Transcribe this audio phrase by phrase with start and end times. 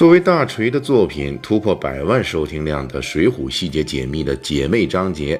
[0.00, 5.38] 作为大锤的作品突破百万收听量的《水浒细节解密》的姐妹章节，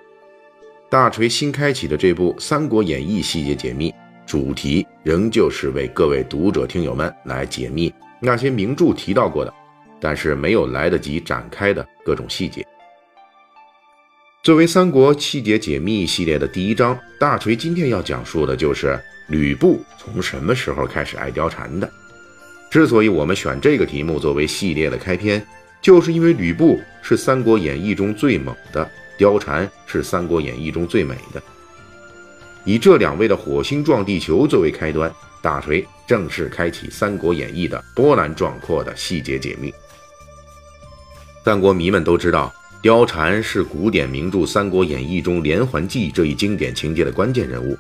[0.91, 3.91] 大锤新开启的这部《三国演义细节解密》，
[4.27, 7.91] 主题仍旧是为各位读者听友们来解密
[8.21, 9.55] 那些名著提到过的，
[9.99, 12.63] 但是没有来得及展开的各种细节。
[14.43, 21.91] 作为《三国细节解密》系列的第一章，大锤今天要讲述的就是吕布从什么时候开始爱貂蝉的。
[22.71, 25.45] 之所以我们选这个题目作为系列的开篇，
[25.83, 28.89] 就是因为吕布是《三国演义》中最猛的，
[29.19, 31.43] 貂蝉是《三国演义》中最美的。
[32.65, 35.13] 以这两位的火星撞地球作为开端，
[35.43, 39.75] 大锤正式开启《三国演义》的波澜壮阔的细节解密。
[41.45, 47.77] 三国迷们都知道，貂蝉是古典名著《三国演义》中连环计这一经典情节的关键人物。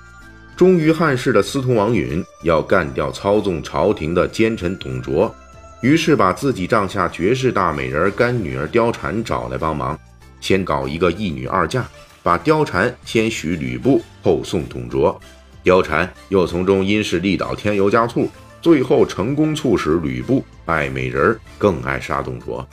[0.61, 5.34] 忠于汉室的司徒王允要干掉操纵朝廷的奸臣董卓，
[5.80, 9.98] 于是把自己帐下绝世大美人干女儿貂蝉找来帮忙，
[10.38, 11.88] 先搞一个一女二嫁，
[12.22, 15.19] 把貂蝉先许吕布，后送董卓。
[15.64, 18.28] 貂蝉又从中因势利导，添油加醋，
[18.61, 22.69] 最后成功促使吕布爱美人更爱杀董卓。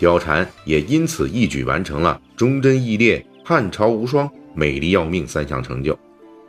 [0.00, 5.96] 貂蝉也因此一举完成了忠贞义烈、汉朝无双、美丽要命三项成就。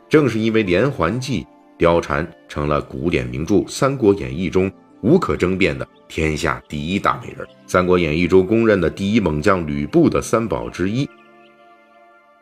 [0.08, 1.46] 正是因为连环计，
[1.78, 4.70] 貂蝉成了古典名著《三国演义》中
[5.02, 11.08] 无可争辩的天下第一大美人，《三国演义》中公认的第一猛将吕布的三宝之一。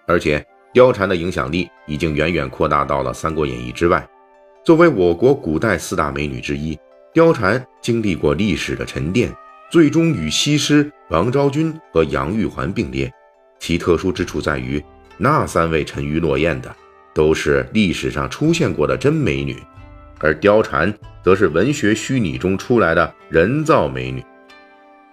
[0.06, 4.06] 而且，貂蝉的影响力已经远远扩大到了《三国演义》之外。
[4.62, 6.78] 作为我国古代四大美女之一，
[7.14, 9.34] 貂蝉经历过历史的沉淀，
[9.70, 13.10] 最终与西施、王昭君和杨玉环并列。
[13.58, 14.83] 其特殊之处在于，
[15.16, 16.74] 那三位沉鱼落雁的。
[17.14, 19.57] 都是历史上出现过的真美女，
[20.19, 20.92] 而貂蝉
[21.23, 24.23] 则是文学虚拟中出来的人造美女。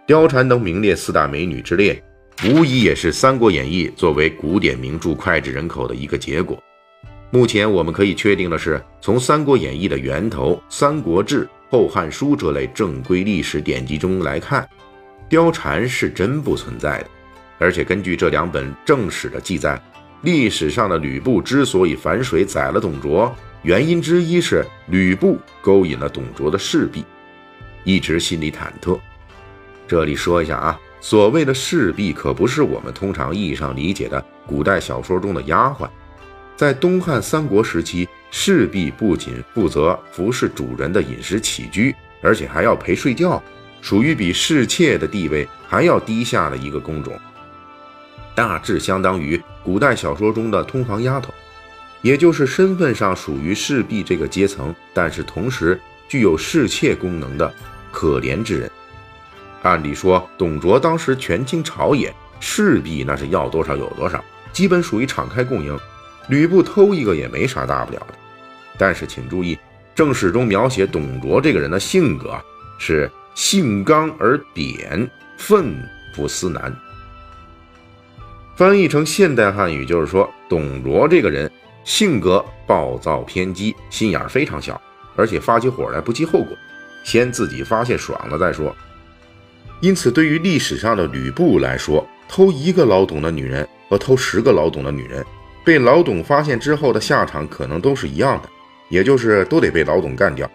[0.08, 2.04] 貂蝉能名列四大美女之列，
[2.44, 6.62] 无疑也是《三国演义》作为古典名著脍炙人口的一个结果。
[7.30, 14.68] 目前我们可以确定的是，从《三国演义》的源头《三国志》《后汉书》这类正规历史典籍中来看，
[15.30, 17.08] 貂蝉是真不存在的。
[17.60, 19.80] 而且根据这两本正史的记载。
[20.22, 23.34] 历史上的吕布之所以反水宰了董卓，
[23.64, 27.04] 原因之一是吕布勾引了董卓的侍婢，
[27.84, 29.00] 一直心里忐忑。
[29.88, 35.90] 这里说一下啊，所谓的侍婢可不是我们通常意义上理解的古代小说中的丫鬟。
[36.56, 43.42] 在东汉三国时期，侍婢不仅负责服侍主人的饮食起居，而且还要陪睡觉，
[43.82, 47.20] 属于比侍妾的地位还要低下的一个工种。
[48.36, 51.34] 大致相当于古代小说中的通房丫头，
[52.02, 57.54] 也就是身份上属于侍婢这个阶层，但是同时具有侍妾功能的
[57.92, 58.70] 可怜之人。
[59.62, 65.78] 按理说，董卓当时权倾朝野，侍婢那是要多少有多少，基本属于敞开供应。
[66.28, 68.16] 吕布偷一个也没啥大不了的。
[68.78, 69.58] 但是请注意，
[69.94, 72.36] 正史中描写董卓这个人的性格
[72.80, 75.08] 是性刚而扁，
[75.38, 75.76] 愤
[76.16, 76.76] 不思难。
[78.62, 81.52] 翻译成现代汉语就是说，董卓这个人
[81.84, 84.80] 性格暴躁偏激，心眼非常小，
[85.16, 86.56] 而且发起火来不计后果，
[87.04, 88.72] 先自己发泄爽了再说。
[89.80, 95.26] 因此，对于历史上的吕布来说，偷一个老董的女人和偷十个老董的女人，
[95.66, 98.50] 被老董发现之后的下场可能都是一样的，
[98.90, 100.48] 也就是都得被老董干掉。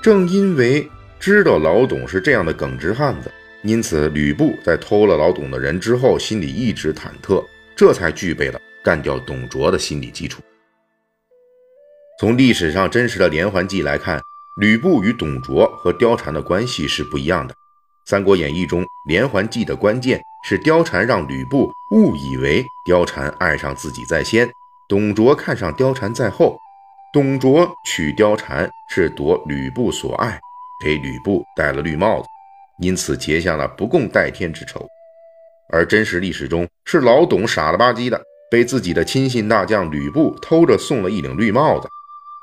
[0.00, 0.88] 正因为
[1.18, 3.28] 知道老董是这样的耿直汉子。
[3.64, 7.44] 因此，吕布在偷了老董的人之后，心里一直忐忑，
[7.76, 10.42] 这才具备了干掉董卓的心理基础。
[12.18, 14.20] 从历史上真实的连环计来看，
[14.60, 17.54] 吕布与董卓和貂蝉的关系是不一样的。
[18.04, 24.50] 《三国演义》中连环计的关键是貂蝉让吕布误以为貂蝉爱上自己在先，
[24.88, 26.58] 董卓看上貂蝉在后。
[27.12, 30.40] 董卓娶貂蝉是夺吕布所爱，
[30.82, 32.26] 给吕布戴了绿帽子。
[32.82, 34.84] 因此结下了不共戴天之仇，
[35.72, 38.20] 而真实历史中是老董傻了吧唧的，
[38.50, 41.88] 被自己的亲信大将吕布偷着送了一顶绿帽子，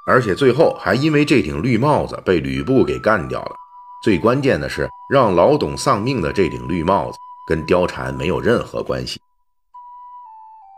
[0.07, 3.51] 而且最后还因为这顶绿帽子被吕布给干掉了。
[4.01, 9.19] 最关键的是，让老董丧命的这顶绿帽子，跟貂蝉没有任何关系。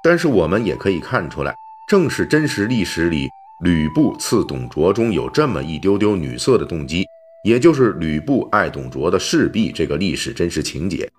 [0.03, 1.53] 但是我们也可以看出来，
[1.87, 3.29] 正是真实历史里
[3.63, 7.05] 吕布刺董卓中有这么一丢丢女色的动机，
[7.43, 11.09] 也就是吕布爱董卓的势必这个历史真实情节，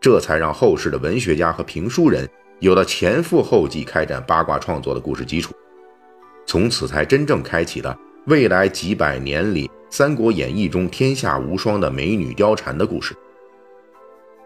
[0.00, 2.28] 这才让后世的文学家和评书人
[2.60, 5.52] 有了前赴后继开展八卦创作的故事基础，
[6.46, 7.96] 从此才真正开启了
[8.26, 13.14] 未来几百年里《三国演义》中天下无双的美女貂蝉的故事。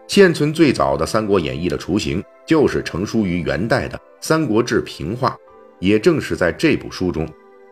[0.07, 5.29] 现存最早的《三国演义》的雏形，就是成书于元代的《三国志平话》。
[5.79, 7.27] 也正是在这部书中，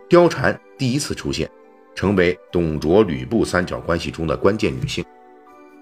[0.10, 1.50] 貂蝉第一次出现，
[1.96, 5.04] 成为董卓、吕布三角关系中的关键女性。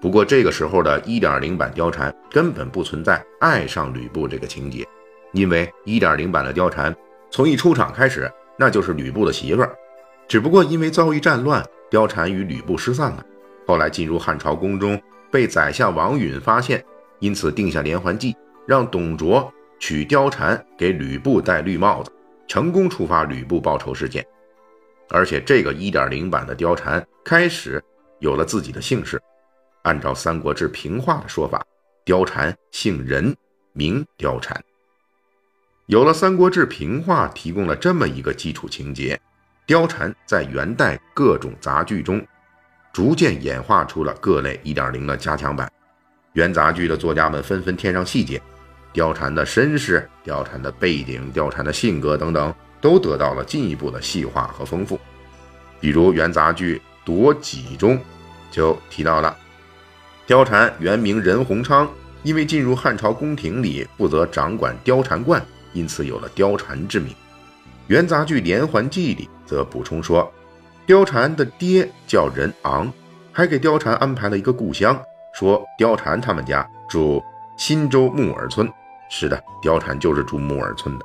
[0.00, 4.86] 不过，这个时候的1.0版貂蝉根本不存在爱上吕布这个情节，
[5.32, 6.94] 因为1.0版的貂蝉
[7.30, 9.74] 从一出场开始，那就是吕布的媳妇儿。
[10.26, 13.24] 只不过因为遭遇战乱，貂蝉与吕布失散了。
[13.66, 15.00] 后来进入汉朝宫中。
[15.30, 16.84] 被宰相王允发现，
[17.18, 18.36] 因此定下连环计，
[18.66, 22.12] 让董卓娶貂蝉给吕布戴绿帽子，
[22.46, 24.22] 成功触发吕布报仇事件。
[25.12, 27.82] 而且这个1.0版的貂蝉开始
[28.20, 29.20] 有了自己的姓氏，
[29.82, 31.62] 按照《三国志平话》的说法，
[32.06, 33.36] 貂蝉姓任，
[33.74, 34.58] 名貂蝉。
[35.86, 39.20] 有了《三国志平话》提供了这么一个基础情节，
[39.66, 42.26] 貂蝉在元代各种杂剧中。
[42.92, 45.70] 逐渐演化出了各类1.0的加强版，
[46.34, 48.40] 元杂剧的作家们纷纷添上细节，
[48.92, 55.00] 貂蝉的身世、貂蝉的背景、貂蝉的性格等等，都得到了进一步的细化和丰富。
[55.80, 56.76] 比如元杂剧
[57.06, 57.98] 《夺戟》中
[58.50, 59.34] 就提到了，
[60.26, 61.88] 貂蝉原名任鸿昌，
[62.22, 65.42] 因为进入汉朝宫廷里负责掌管貂蝉观，
[65.72, 67.14] 因此有了貂蝉之名。
[67.86, 70.30] 元杂剧《连环计》里则补充说。
[70.84, 72.92] 貂蝉的爹叫任昂，
[73.32, 75.00] 还给貂蝉安排了一个故乡，
[75.32, 77.22] 说貂蝉他们家住
[77.56, 78.68] 新州木耳村。
[79.08, 81.04] 是的，貂蝉就是住木耳村的，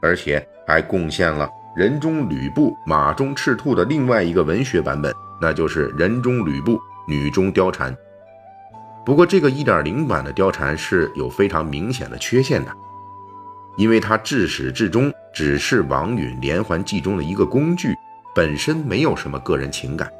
[0.00, 7.96] 而且还贡献了人中吕布、马中赤兔的另外一个文学版本，那就是人中吕布，女中貂蝉。
[9.04, 12.72] 不过这个1.0版的貂蝉是有非常明显的缺陷的，
[13.76, 17.94] 因为它至始至终只是王允连环计中的一个工具。
[18.34, 20.12] 本身没有什么个人情感，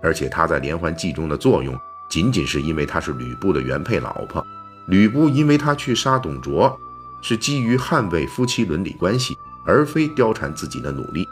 [0.00, 1.72] 而且他在连环计中的作用，
[2.10, 4.44] 仅仅是因为他是吕布的原配老婆。
[4.88, 6.76] 吕布因为他去杀董卓，
[7.20, 11.26] 是基于捍卫夫妻伦理关系，而非貂蝉自己的努力。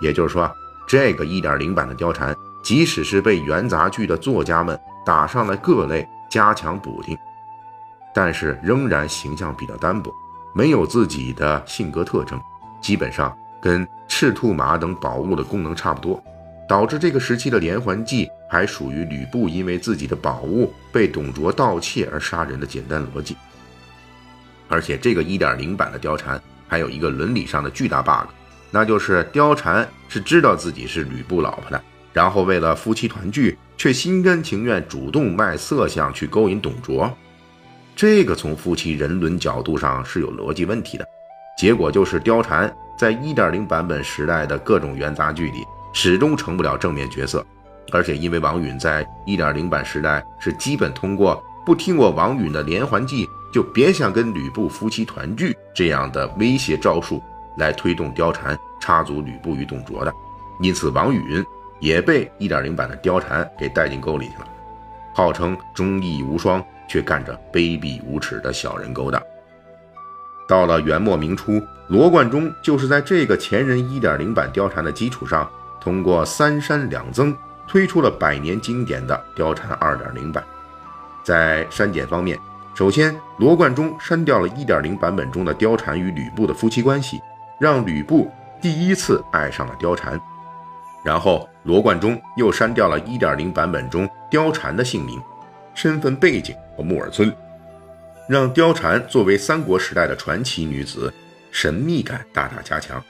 [0.00, 0.50] 也就是说，
[0.86, 7.16] 这个1.0版的貂蝉，即使是被元杂剧的作家们打上了各类加强补丁，
[8.14, 10.12] 但是仍然形象比较单薄，
[10.54, 12.40] 没有自己的性格特征，
[12.80, 13.36] 基本上。
[13.62, 16.22] 跟赤兔马等宝物的功能差不多，
[16.68, 23.34] 导致这个时期的连环计还属于吕布因为自己的宝物被董卓盗窃而杀人的简单逻辑。
[24.68, 28.28] 而且这个1.0版的貂蝉还有一个伦理上的巨大 bug，
[28.70, 31.82] 那就是貂蝉是知道自己是吕布老婆的，
[32.12, 37.12] 然后为了夫妻团聚，却心甘情愿主动卖色相去勾引董卓，
[37.94, 41.06] 这个从夫妻人伦角度上是有逻辑问题的。
[41.56, 42.72] 结果就是貂蝉。
[42.96, 47.44] 在1.0版本时代的各种元杂剧里，始终成不了正面角色，
[47.90, 57.22] 而且因为王允在1.0版时代是基本通过不听我王允的连环计，就别想跟吕布夫妻团聚这样的威胁招数
[57.56, 60.12] 来推动貂蝉插足吕布与董卓的，
[60.60, 61.46] 因此王允
[61.78, 64.48] 也被1.0版的貂蝉给带进沟里去了，
[65.14, 69.22] 号称忠义无双，却干着卑鄙无耻的小人勾当。
[70.48, 75.48] 到了元末明初，罗贯中就是在这个前人1.0版貂蝉的基础上，
[75.80, 77.32] 通过三删两增，
[77.68, 80.42] 推出了百年经典的貂蝉2.0版。
[81.22, 82.36] 在删减方面，
[82.74, 87.20] 首先罗贯中删掉了1.0版本中的貂蝉与吕布的夫妻关系，
[87.58, 88.28] 让吕布
[88.60, 90.20] 第一次爱上了貂蝉。
[91.04, 95.22] 然后罗贯中又删掉了1.0版本中貂蝉的姓名、
[95.74, 97.32] 身份背景和木耳村。
[98.28, 101.12] 让貂蝉作为三国时代的传奇女子，
[101.52, 103.00] 神秘感大大加强。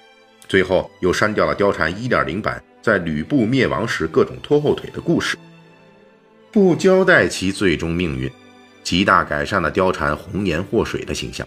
[0.47, 5.39] 最后又删掉了貂蝉1.0版在吕布灭亡时各种拖后腿的故事，
[6.53, 8.31] 不交代其最终命运，
[8.85, 11.45] 极大改善了貂蝉红颜祸水的形象。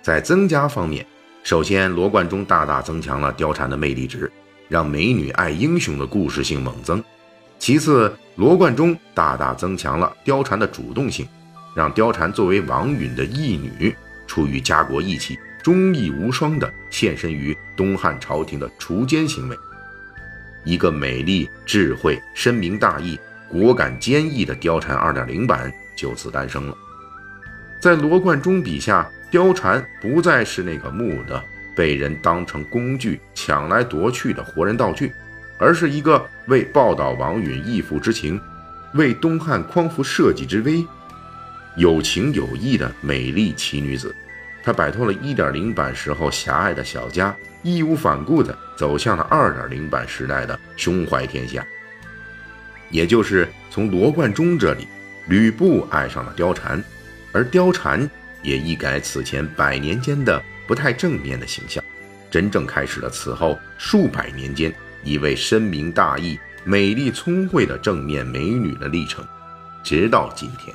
[0.00, 1.04] 在增加方面，
[1.42, 4.30] 首先罗贯中大大增强了貂蝉的魅力值，
[4.68, 7.02] 让美女爱英雄的故事性猛增；
[7.58, 11.28] 其次，罗贯中大大增强了貂蝉的主动性。
[11.74, 13.92] 让貂蝉作为王允的义女，
[14.28, 19.58] 出于家国义气、忠义无双的献身于东汉朝廷的锄奸行为。
[20.64, 23.18] 一个美丽、智慧、深明大义、
[23.54, 26.76] 果敢坚毅的貂蝉2.0版，就此诞生了。
[27.80, 31.40] 在罗贯中笔下，貂蝉不再是那个木的
[31.76, 35.12] 被人当成工具抢来夺去的活人道具，
[35.56, 38.40] 而是一个为报答王允义父之情，
[38.94, 40.84] 为东汉匡扶社稷之危，
[41.76, 44.12] 有情有义的美丽奇女子。
[44.64, 51.64] 她摆脱了1.0版时候狭隘的小家，义无反顾地走向了2.0版时代的胸怀天下。
[52.90, 54.86] 也就是从罗贯中这里，
[55.26, 56.82] 吕布爱上了貂蝉，
[57.32, 58.08] 而貂蝉
[58.42, 61.82] 也一改此前百年间的不太正面的形象，
[62.30, 64.72] 真正开始了此后数百年间
[65.02, 69.24] 一位深明大义、美丽聪慧的正面美女的历程，
[69.82, 70.74] 直到今天。